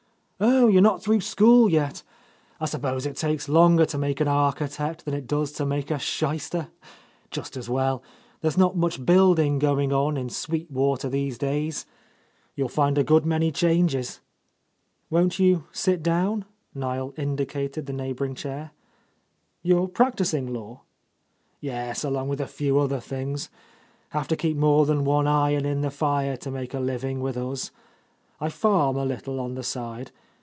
"Oh, 0.43 0.67
you're 0.69 0.81
not 0.81 1.03
through 1.03 1.21
school 1.21 1.69
yet? 1.69 2.01
I 2.59 2.65
sup 2.65 2.81
pose 2.81 3.05
it 3.05 3.15
takes 3.15 3.47
longer 3.47 3.85
to 3.85 3.95
make 3.99 4.19
an 4.19 4.27
architect 4.27 5.05
than 5.05 5.13
it 5.13 5.27
does 5.27 5.51
to 5.51 5.67
make 5.67 5.91
a 5.91 5.99
shyster. 5.99 6.69
Just 7.29 7.55
as 7.55 7.69
well; 7.69 8.01
there's 8.39 8.57
not 8.57 8.75
much 8.75 9.05
building 9.05 9.59
going 9.59 9.93
on 9.93 10.17
in 10.17 10.29
Sweet 10.29 10.71
Water 10.71 11.09
these 11.09 11.37
days. 11.37 11.85
You'll 12.55 12.69
find 12.69 12.97
a 12.97 13.03
good 13.03 13.23
many 13.23 13.51
changes." 13.51 14.19
"Won't 15.11 15.37
you 15.37 15.65
sit 15.71 16.01
down?" 16.01 16.45
Niel 16.73 17.13
indicated 17.17 17.85
the 17.85 17.93
neighbouring 17.93 18.33
chair. 18.33 18.71
"You 19.61 19.83
are 19.83 19.87
practising 19.87 20.51
law?" 20.51 20.81
"Yes, 21.59 22.03
along 22.03 22.29
with 22.29 22.41
a 22.41 22.47
few 22.47 22.79
other 22.79 22.99
things. 22.99 23.51
Have 24.09 24.27
to 24.29 24.35
keep 24.35 24.57
more 24.57 24.87
than 24.87 25.05
one 25.05 25.27
iron 25.27 25.65
in 25.65 25.81
the 25.81 25.91
fire 25.91 26.35
to 26.37 26.49
make 26.49 26.73
a 26.73 26.79
living 26.79 27.19
with 27.21 27.37
us. 27.37 27.69
I 28.39 28.49
farm 28.49 28.95
a 28.97 29.05
little 29.05 29.39
on 29.39 29.53
the 29.53 29.61
side. 29.61 30.09